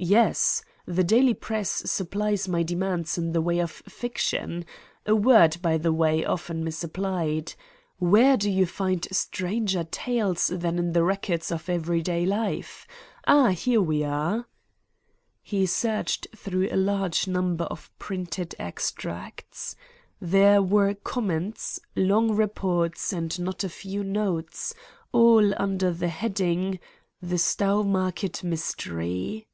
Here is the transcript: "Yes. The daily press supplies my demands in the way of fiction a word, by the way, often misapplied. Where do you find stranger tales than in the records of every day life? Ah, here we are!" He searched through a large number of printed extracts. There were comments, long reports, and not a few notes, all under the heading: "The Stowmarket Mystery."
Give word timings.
"Yes. 0.00 0.62
The 0.86 1.02
daily 1.02 1.34
press 1.34 1.72
supplies 1.90 2.46
my 2.46 2.62
demands 2.62 3.18
in 3.18 3.32
the 3.32 3.40
way 3.42 3.58
of 3.58 3.72
fiction 3.72 4.64
a 5.04 5.16
word, 5.16 5.56
by 5.60 5.76
the 5.76 5.92
way, 5.92 6.24
often 6.24 6.62
misapplied. 6.62 7.52
Where 7.98 8.36
do 8.36 8.48
you 8.48 8.64
find 8.64 9.08
stranger 9.10 9.82
tales 9.82 10.52
than 10.54 10.78
in 10.78 10.92
the 10.92 11.02
records 11.02 11.50
of 11.50 11.68
every 11.68 12.00
day 12.00 12.24
life? 12.24 12.86
Ah, 13.26 13.48
here 13.48 13.82
we 13.82 14.04
are!" 14.04 14.46
He 15.42 15.66
searched 15.66 16.28
through 16.36 16.68
a 16.70 16.76
large 16.76 17.26
number 17.26 17.64
of 17.64 17.90
printed 17.98 18.54
extracts. 18.56 19.74
There 20.20 20.62
were 20.62 20.94
comments, 20.94 21.80
long 21.96 22.36
reports, 22.36 23.12
and 23.12 23.36
not 23.40 23.64
a 23.64 23.68
few 23.68 24.04
notes, 24.04 24.74
all 25.10 25.52
under 25.60 25.90
the 25.90 26.06
heading: 26.06 26.78
"The 27.20 27.36
Stowmarket 27.38 28.44
Mystery." 28.44 29.46